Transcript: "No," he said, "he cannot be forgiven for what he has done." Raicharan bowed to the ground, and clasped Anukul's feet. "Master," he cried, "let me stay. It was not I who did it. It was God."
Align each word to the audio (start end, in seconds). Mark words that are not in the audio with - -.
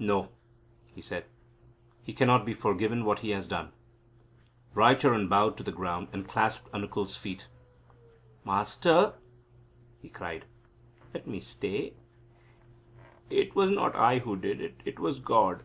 "No," 0.00 0.30
he 0.92 1.00
said, 1.00 1.26
"he 2.02 2.12
cannot 2.12 2.44
be 2.44 2.52
forgiven 2.52 3.02
for 3.02 3.06
what 3.06 3.18
he 3.20 3.30
has 3.30 3.46
done." 3.46 3.70
Raicharan 4.74 5.28
bowed 5.28 5.56
to 5.56 5.62
the 5.62 5.70
ground, 5.70 6.08
and 6.12 6.26
clasped 6.26 6.68
Anukul's 6.72 7.16
feet. 7.16 7.46
"Master," 8.44 9.14
he 10.02 10.08
cried, 10.08 10.46
"let 11.14 11.28
me 11.28 11.38
stay. 11.38 11.94
It 13.30 13.54
was 13.54 13.70
not 13.70 13.94
I 13.94 14.18
who 14.18 14.34
did 14.36 14.60
it. 14.60 14.80
It 14.84 14.98
was 14.98 15.20
God." 15.20 15.62